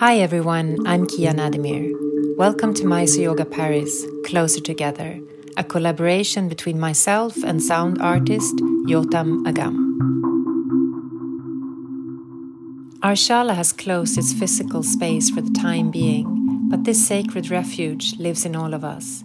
[0.00, 1.92] Hi everyone, I'm Kia Naddermier.
[2.38, 5.20] Welcome to Mysore Yoga Paris, Closer Together,
[5.58, 8.56] a collaboration between myself and sound artist
[8.88, 9.76] Yotam Agam.
[13.02, 18.18] Our shala has closed its physical space for the time being, but this sacred refuge
[18.18, 19.22] lives in all of us.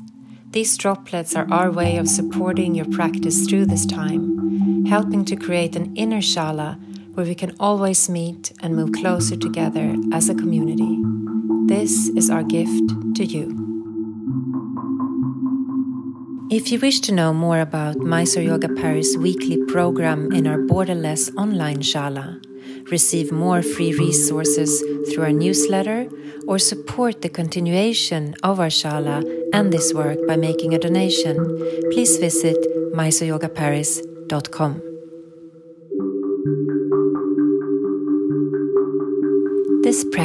[0.51, 5.77] These droplets are our way of supporting your practice through this time, helping to create
[5.77, 6.77] an inner shala
[7.15, 10.99] where we can always meet and move closer together as a community.
[11.65, 13.61] This is our gift to you.
[16.51, 21.35] If you wish to know more about Mysore Yoga Paris weekly program in our borderless
[21.35, 22.39] online shala,
[22.91, 26.07] receive more free resources through our newsletter,
[26.47, 29.23] or support the continuation of our shala
[29.53, 31.35] and this work by making a donation,
[31.91, 32.57] please visit
[32.93, 34.94] mysoreyogaparis.com.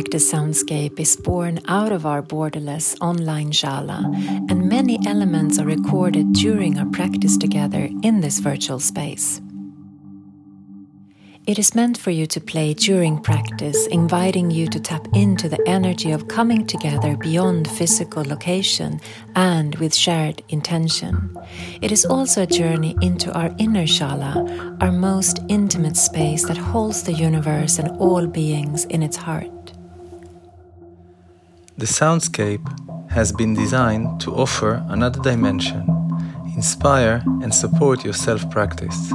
[0.00, 4.02] practice soundscape is born out of our borderless online shala,
[4.50, 9.42] and many elements are recorded during our practice together in this virtual space.
[11.46, 15.62] It is meant for you to play during practice, inviting you to tap into the
[15.66, 19.02] energy of coming together beyond physical location
[19.34, 21.36] and with shared intention.
[21.82, 27.02] It is also a journey into our inner shala, our most intimate space that holds
[27.02, 29.59] the universe and all beings in its heart.
[31.80, 35.88] The soundscape has been designed to offer another dimension,
[36.54, 39.08] inspire and support your self practice.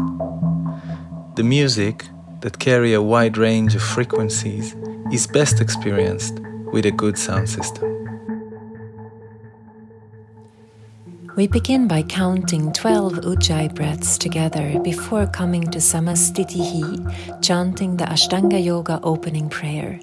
[1.35, 2.05] The music
[2.41, 4.75] that carry a wide range of frequencies
[5.13, 6.39] is best experienced
[6.73, 7.85] with a good sound system.
[11.35, 18.57] We begin by counting 12 Ujjayi breaths together before coming to Samastitihi, chanting the Ashtanga
[18.57, 19.99] Yoga opening prayer.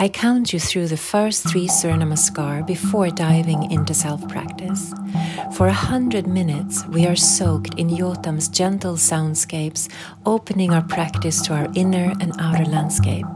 [0.00, 4.94] I count you through the first three Surya Namaskar before diving into self practice.
[5.56, 9.90] For a hundred minutes, we are soaked in Yotam's gentle soundscapes,
[10.24, 13.26] opening our practice to our inner and outer landscape.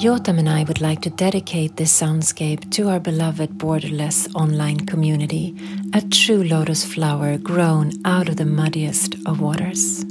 [0.00, 5.54] Yotam and I would like to dedicate this soundscape to our beloved borderless online community,
[5.92, 10.06] a true lotus flower grown out of the muddiest of waters.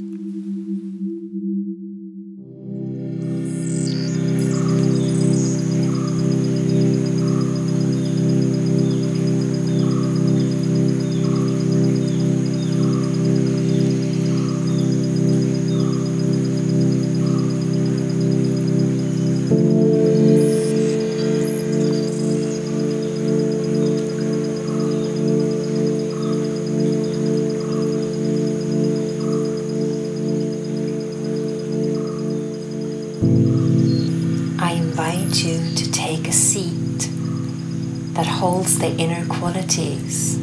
[38.16, 40.36] That holds the inner qualities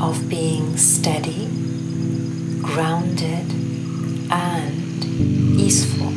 [0.00, 1.46] of being steady,
[2.60, 3.46] grounded,
[4.28, 5.04] and
[5.60, 6.10] easeful,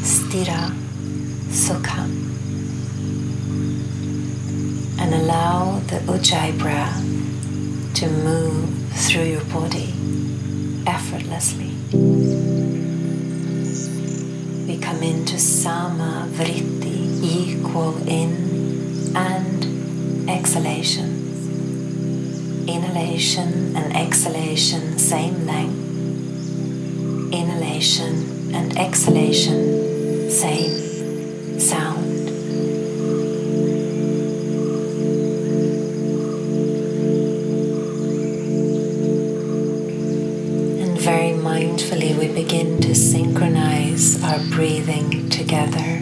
[0.00, 0.72] sthira,
[1.50, 2.04] sukha.
[4.98, 7.04] And allow the Ujjayi breath
[7.96, 9.92] to move through your body
[10.86, 12.83] effortlessly.
[14.66, 21.20] We come into sama vritti, equal in and exhalation.
[22.66, 25.84] Inhalation and exhalation, same length.
[27.34, 30.83] Inhalation and exhalation, same
[44.54, 45.98] breathing together.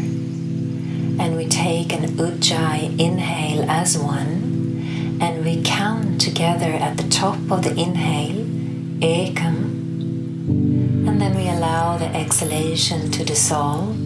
[1.18, 7.38] And we take an Ujjayi inhale as one, and we count together at the top
[7.50, 8.44] of the inhale,
[9.00, 9.56] Ekam,
[11.08, 13.96] and then we allow the exhalation to dissolve,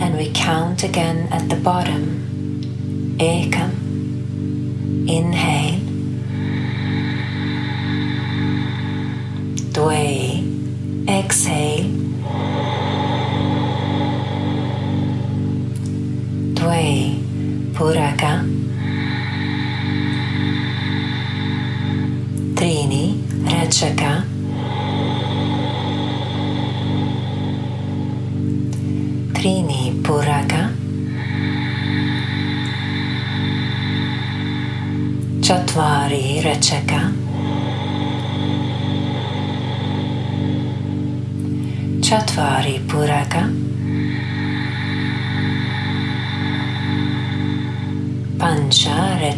[0.00, 3.72] and we count again at the bottom, Ekam,
[5.08, 5.80] inhale,
[9.74, 10.19] Dwe,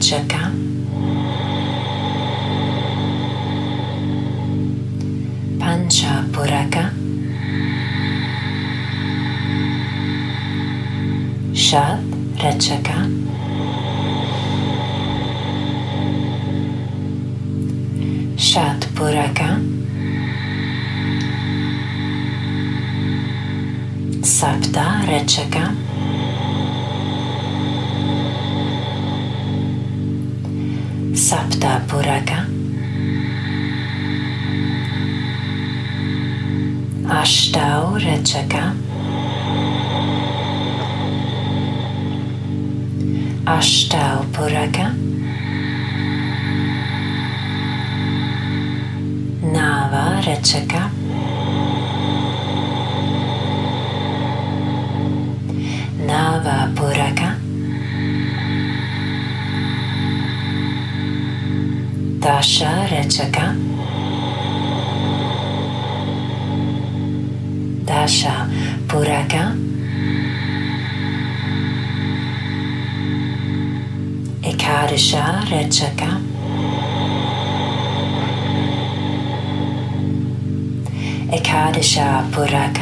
[0.03, 0.53] checkout.
[5.61, 6.85] Panchapuraka.
[11.55, 12.01] Shat
[12.43, 12.99] Rachaka.
[18.49, 19.49] Shatpuraka.
[24.37, 25.62] Sapta Rachaka.
[31.93, 32.49] por acá.
[37.07, 38.75] Hasta ahora, Chaka.
[49.53, 50.92] Nava, Chaka.
[62.25, 62.59] दश
[62.91, 63.37] रचक
[67.89, 68.19] दश
[68.91, 69.35] पूरक
[74.51, 75.11] एकादश
[75.51, 76.03] रचक
[81.39, 81.95] एकादश
[82.35, 82.79] पूरक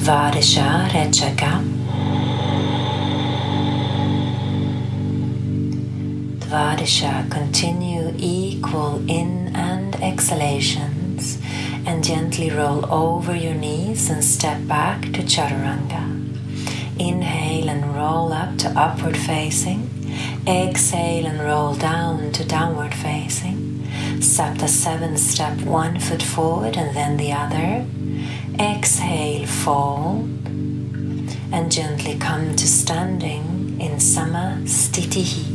[0.00, 0.56] द्वादश
[0.94, 1.73] रचक
[6.54, 11.40] Dvadasha continue equal in and exhalations
[11.84, 16.04] and gently roll over your knees and step back to Chaturanga.
[16.96, 19.90] Inhale and roll up to upward facing.
[20.46, 23.88] Exhale and roll down to downward facing.
[24.20, 27.84] Sapta 7 step one foot forward and then the other.
[28.60, 30.28] Exhale, fall
[31.52, 35.53] and gently come to standing in Sama Stitihi.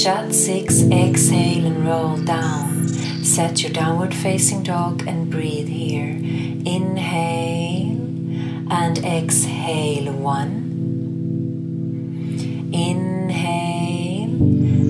[0.00, 2.88] Shat six, exhale and roll down.
[3.22, 6.16] Set your downward facing dog and breathe here.
[6.64, 7.98] Inhale
[8.70, 10.70] and exhale one.
[12.72, 14.30] Inhale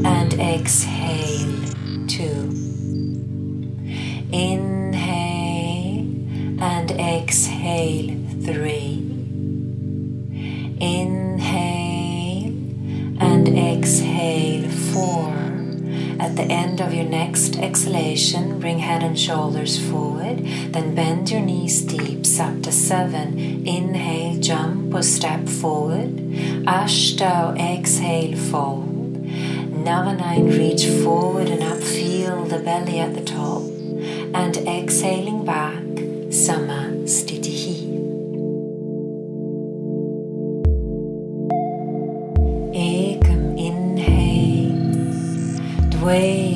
[0.07, 1.59] and exhale
[2.07, 2.53] two.
[4.31, 6.07] Inhale
[6.63, 8.20] and exhale
[16.81, 20.39] of your next exhalation, bring head and shoulders forward,
[20.73, 22.21] then bend your knees deep.
[22.23, 23.67] Sapta 7.
[23.67, 26.17] Inhale, jump or step forward.
[26.67, 29.25] Ashtau, exhale, fold.
[29.85, 33.63] Nava 9, reach forward and up, feel the belly at the top.
[34.35, 35.83] And exhaling back,
[36.33, 37.89] Sama Stitihi.
[42.75, 44.71] Ekam, inhale.
[45.91, 46.50] Dway,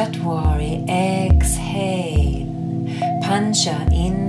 [0.00, 2.46] Chatwari, exhale.
[3.20, 4.19] Pancha, inhale.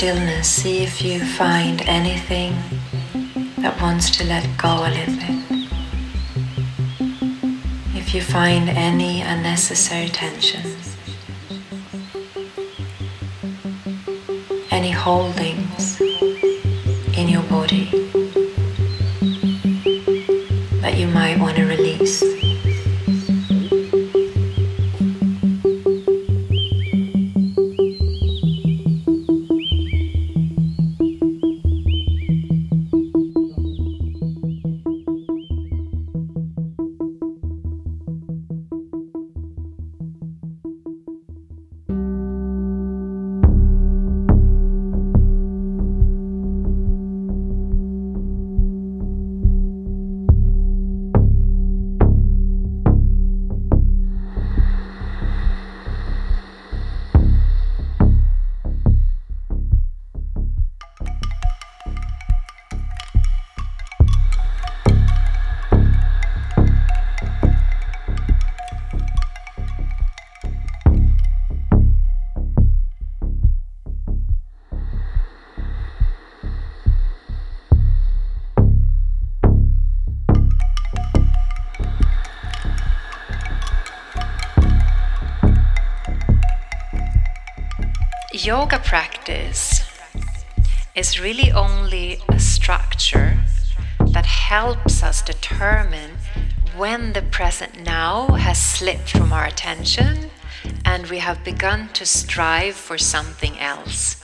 [0.00, 2.54] Stillness, see if you find anything
[3.58, 5.60] that wants to let go a little bit.
[7.94, 10.62] If you find any unnecessary tension,
[14.70, 17.84] any holdings in your body
[20.80, 22.29] that you might want to release.
[88.50, 89.80] Yoga practice
[90.96, 93.38] is really only a structure
[94.06, 96.10] that helps us determine
[96.76, 100.28] when the present now has slipped from our attention
[100.84, 104.19] and we have begun to strive for something else.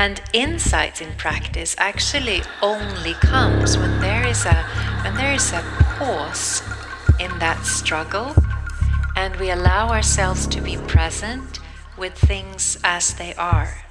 [0.00, 4.54] And insights in practice actually only comes when there is a
[5.02, 5.60] when there is a
[5.98, 6.62] pause
[7.18, 8.34] in that struggle
[9.14, 11.60] and we allow ourselves to be present
[11.98, 13.89] with things as they are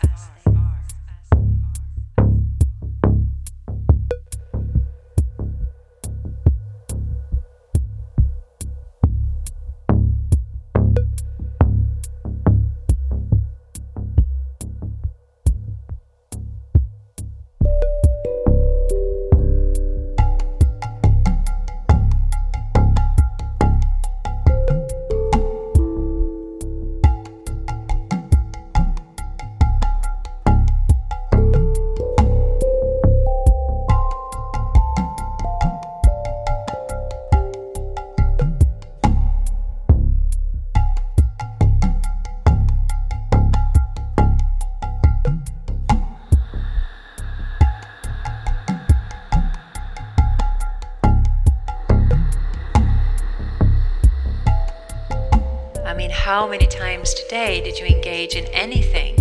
[56.30, 59.18] how many times today did you engage in anything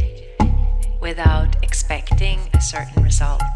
[1.01, 3.48] without expecting a certain result?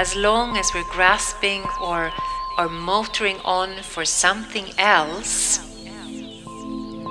[0.00, 2.10] As long as we're grasping or,
[2.56, 5.60] or motoring on for something else,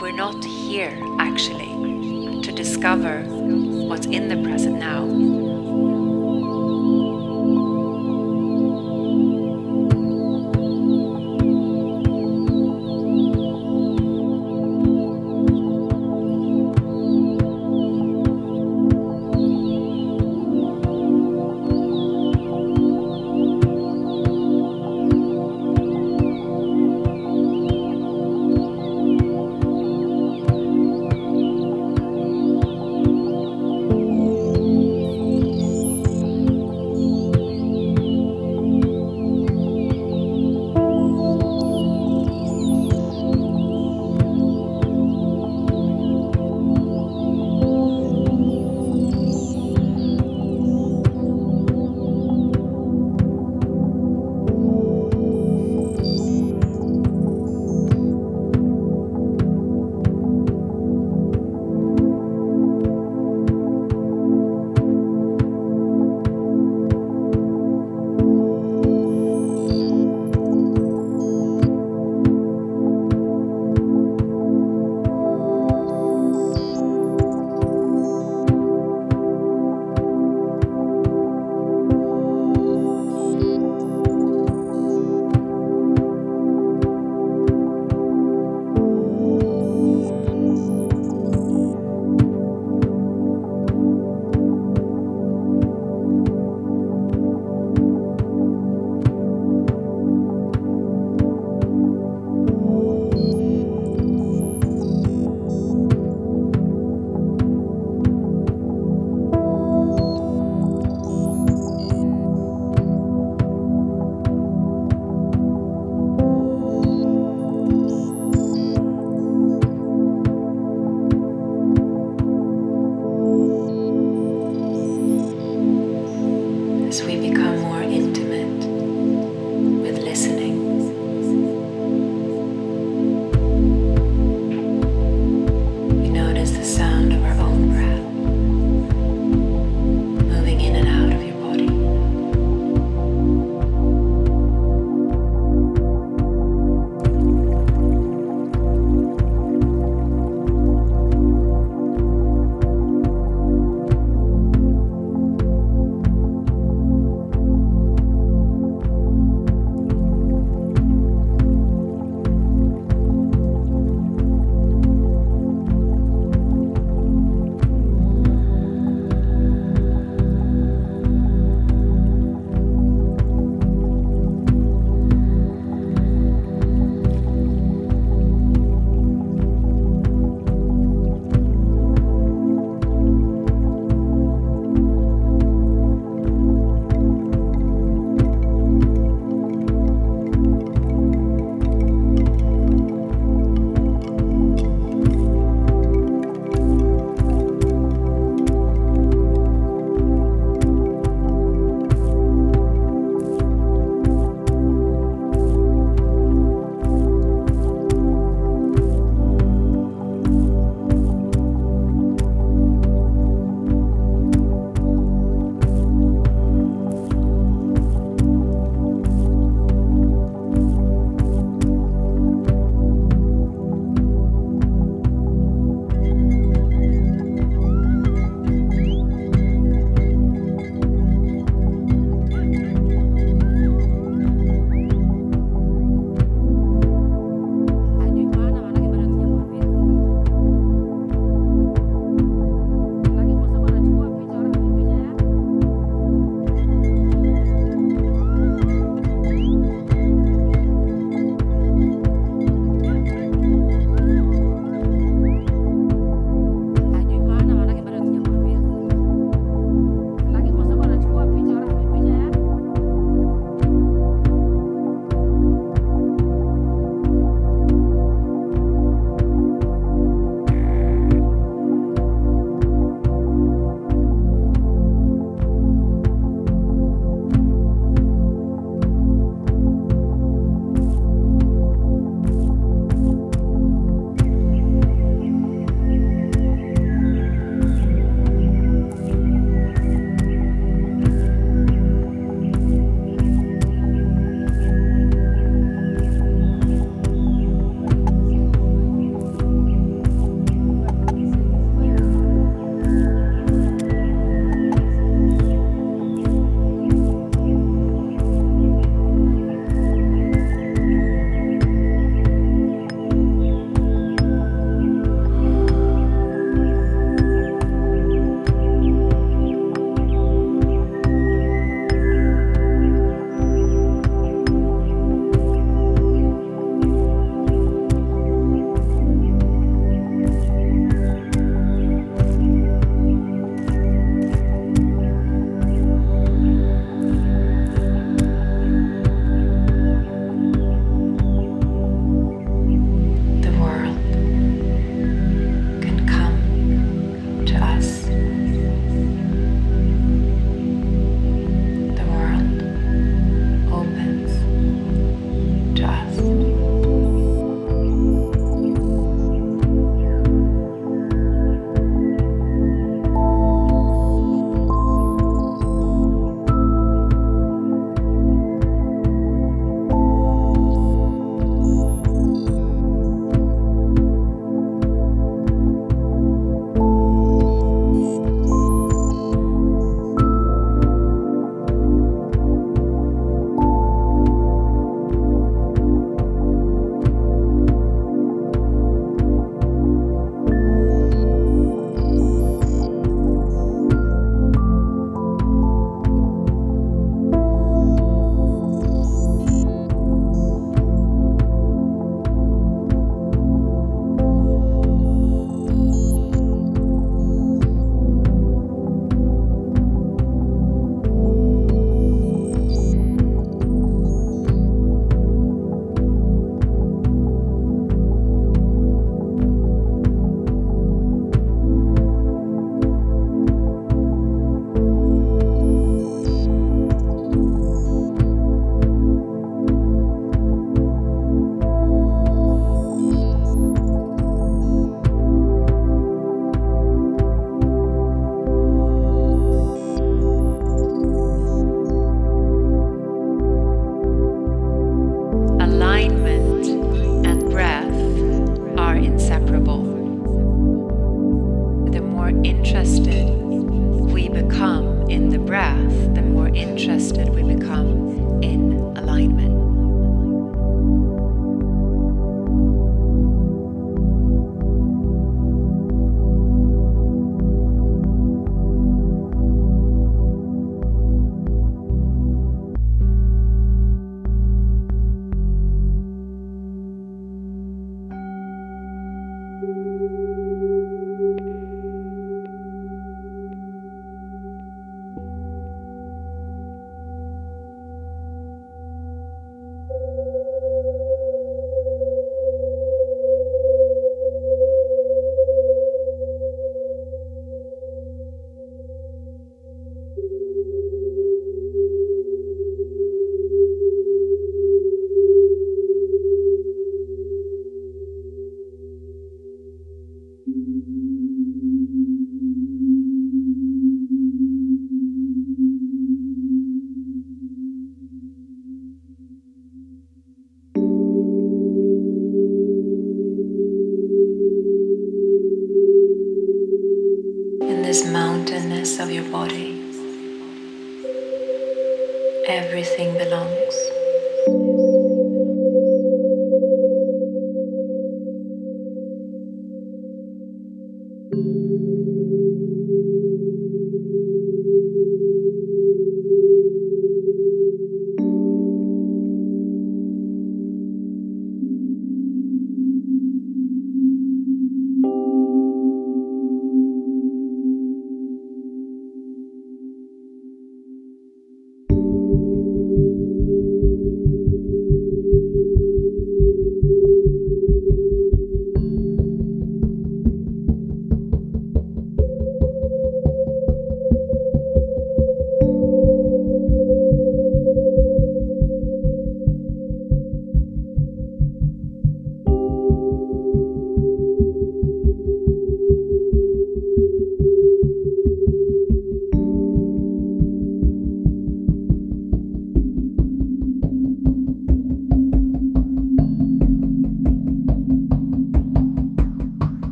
[0.00, 5.41] we're not here actually to discover what's in the present now.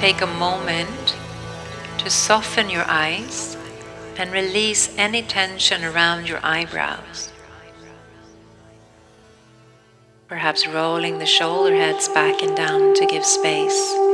[0.00, 1.14] Take a moment
[1.98, 3.58] to soften your eyes
[4.16, 7.30] and release any tension around your eyebrows.
[10.26, 14.09] Perhaps rolling the shoulder heads back and down to give space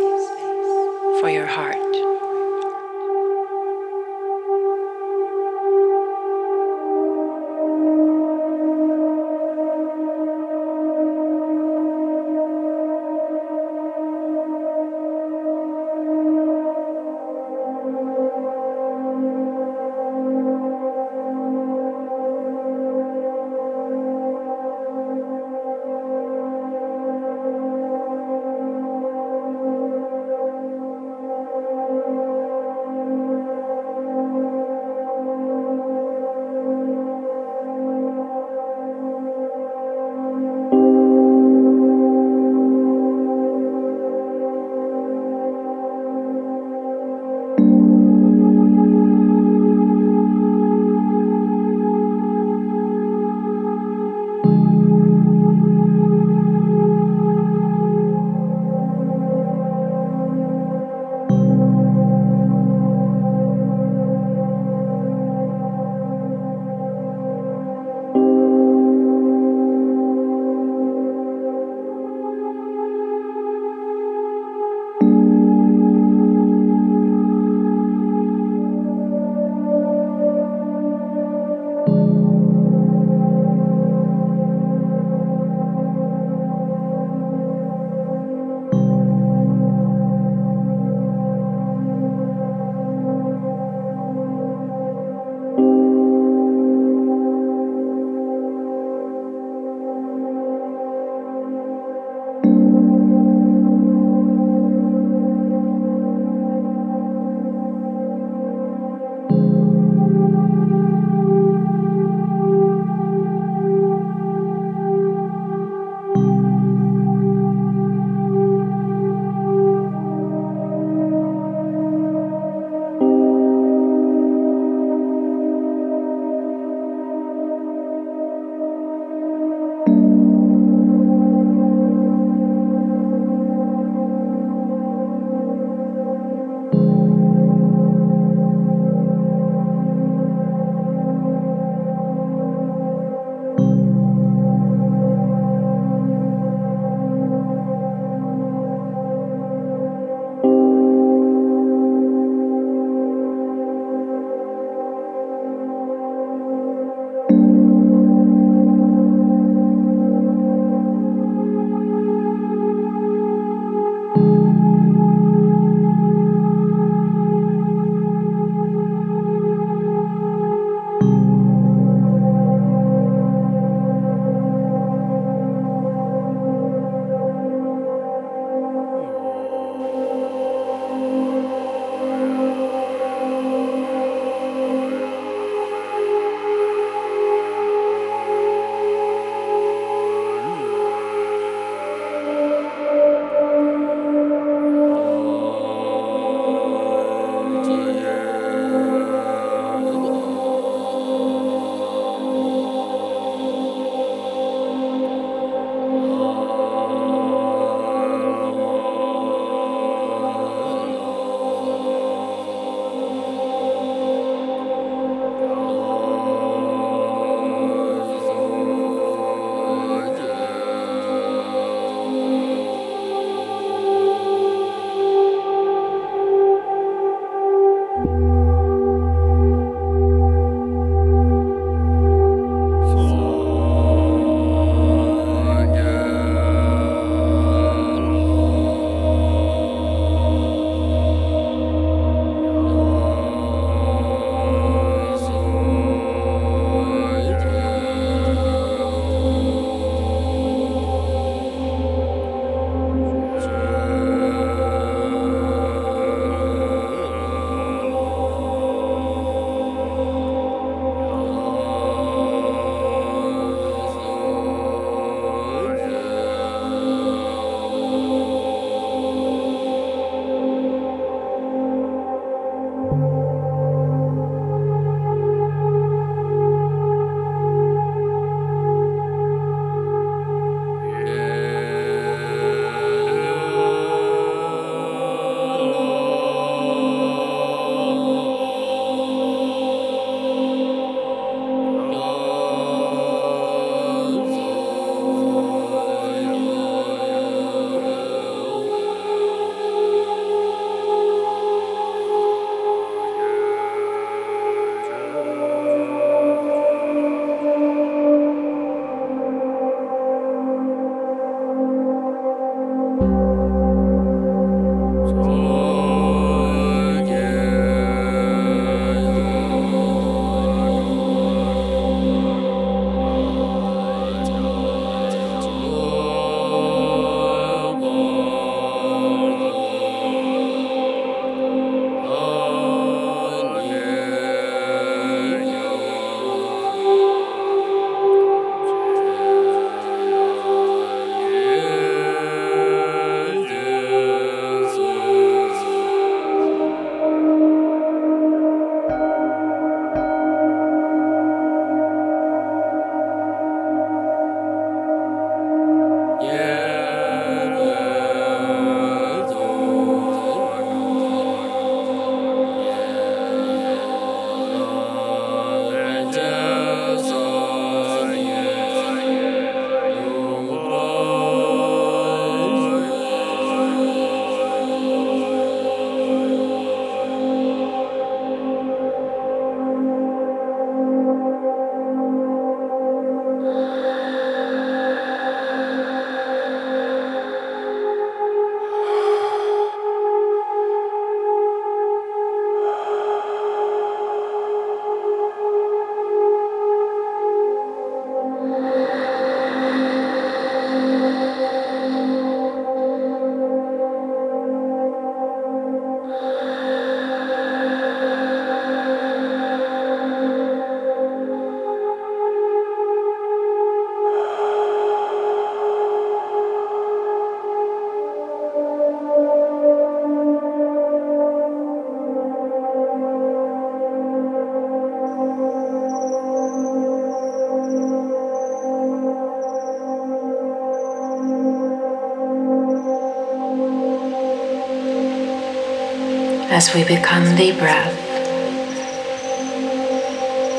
[436.68, 437.97] As we become the breath,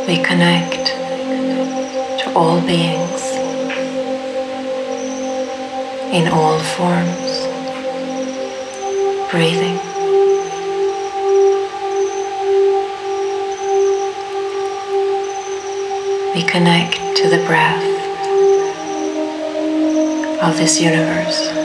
[0.08, 0.88] we connect
[2.22, 3.24] to all beings
[6.16, 7.44] in all forms,
[9.32, 9.78] breathing.
[16.34, 17.84] We connect to the breath
[20.42, 21.57] of this universe.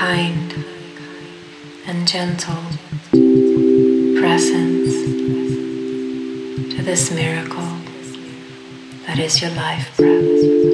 [0.00, 0.64] Kind
[1.86, 2.62] and gentle
[4.18, 4.94] presence
[6.74, 7.76] to this miracle
[9.06, 10.69] that is your life breath.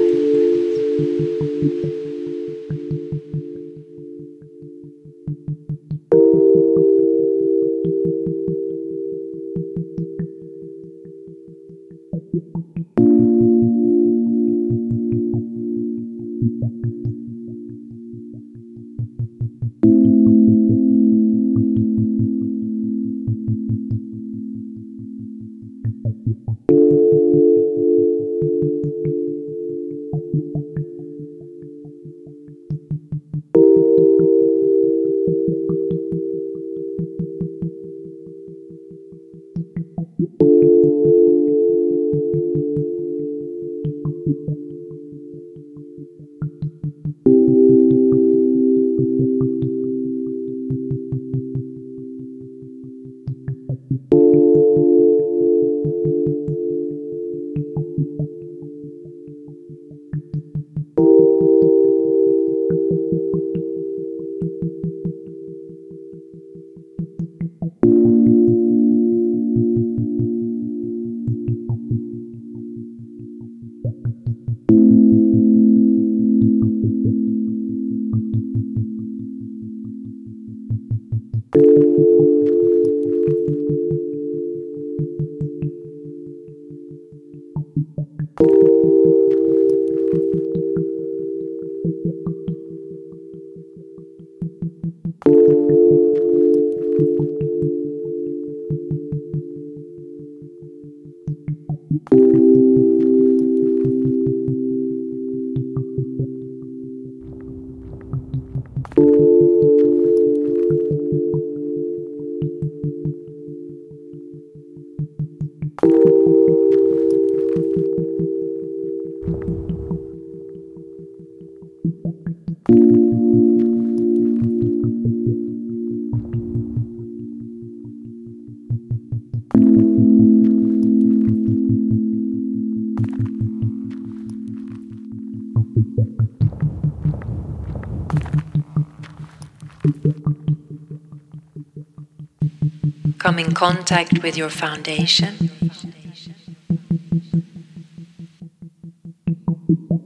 [143.37, 145.51] Come in contact with your foundation.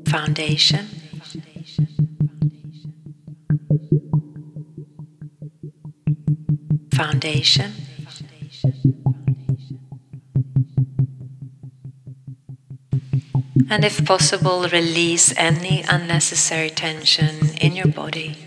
[0.06, 0.86] Foundation.
[6.94, 7.72] Foundation.
[13.70, 18.41] And if possible, release any unnecessary tension in your body.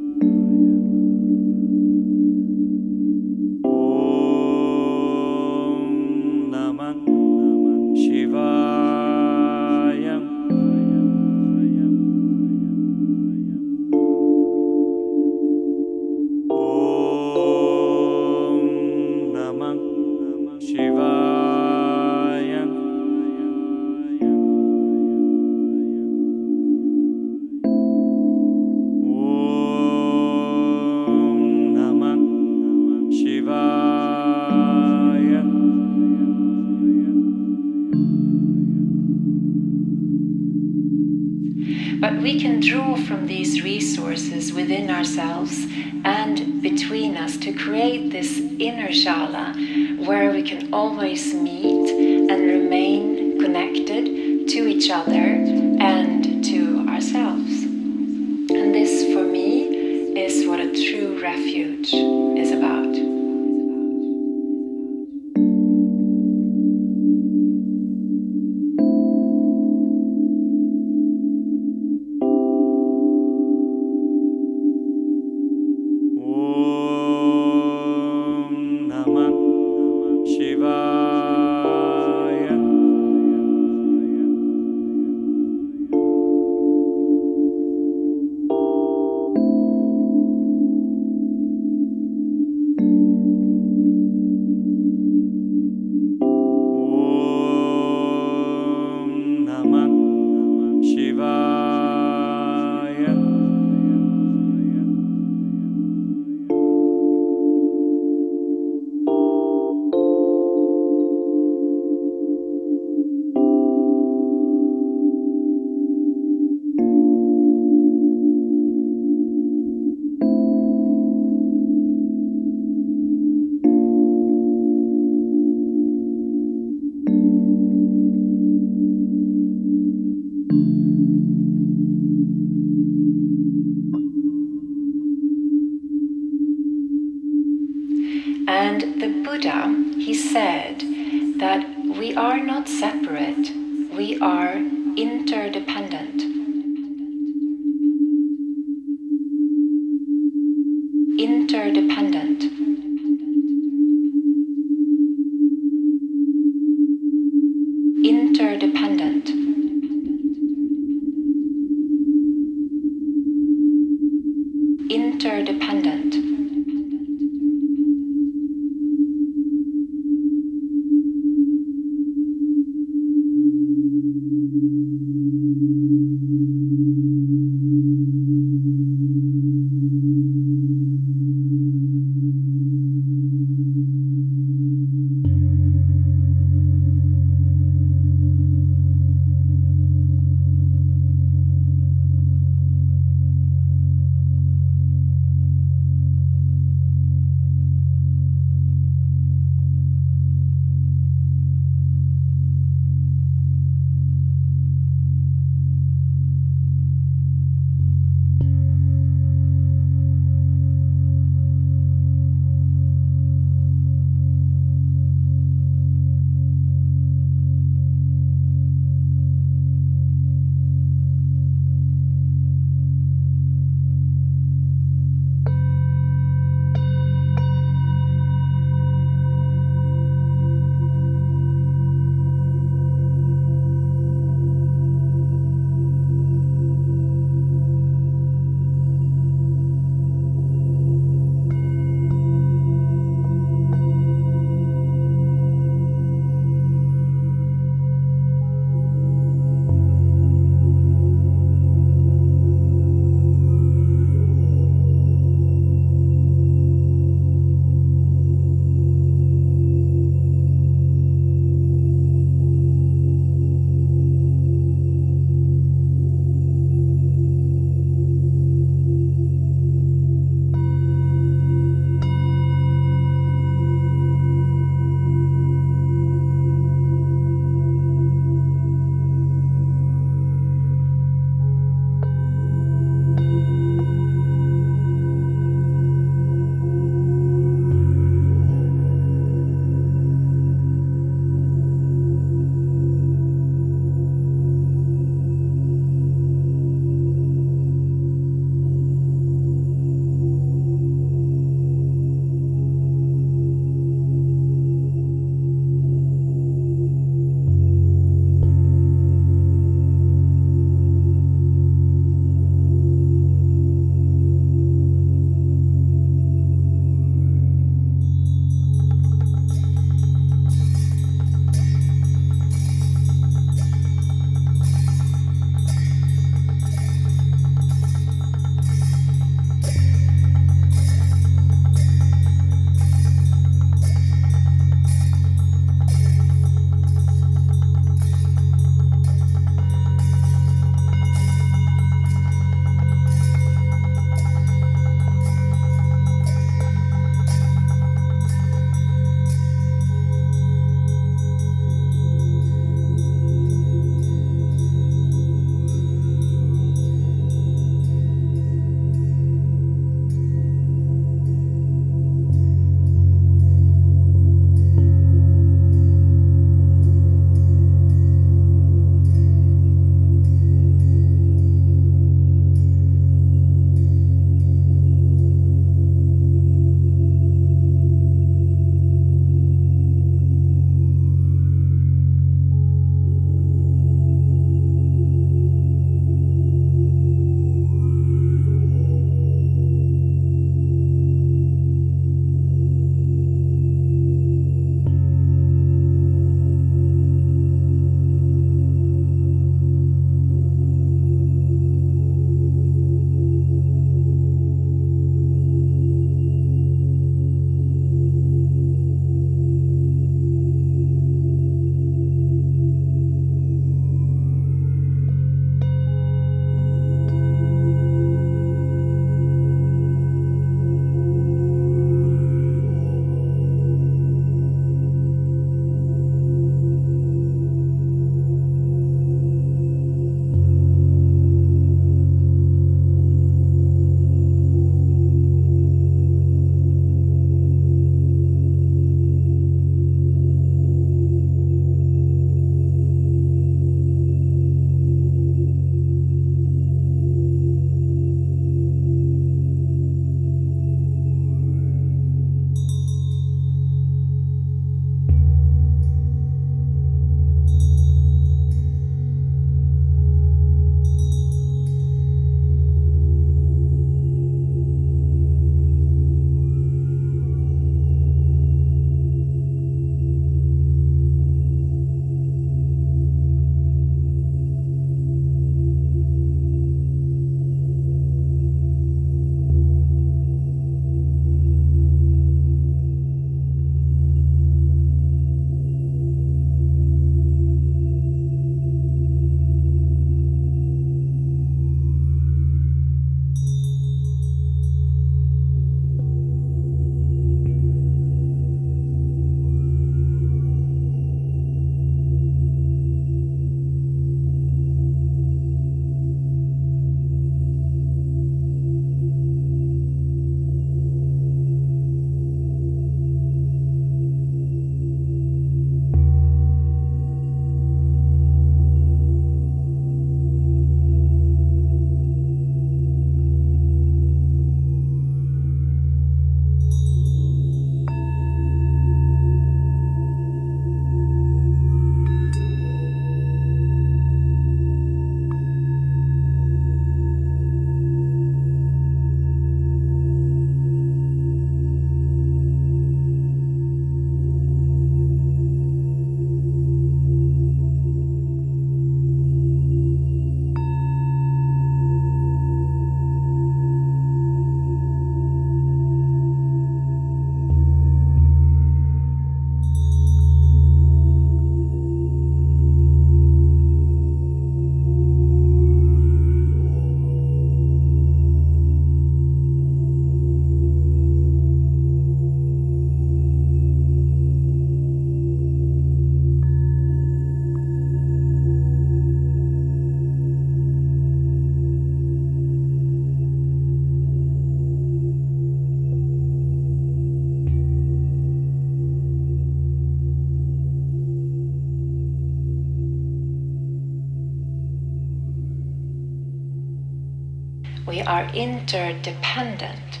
[598.34, 600.00] Interdependent.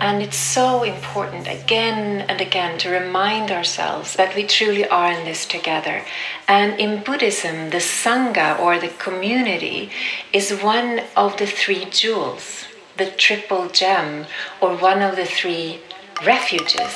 [0.00, 5.24] And it's so important again and again to remind ourselves that we truly are in
[5.24, 6.04] this together.
[6.46, 9.90] And in Buddhism, the Sangha or the community
[10.32, 14.26] is one of the three jewels, the triple gem,
[14.60, 15.80] or one of the three
[16.24, 16.94] refuges